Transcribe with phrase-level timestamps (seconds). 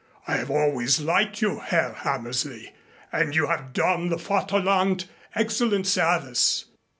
[0.27, 2.73] I have always liked you, Herr Hammersley,
[3.11, 6.65] and you have done the Vaterland excellent service.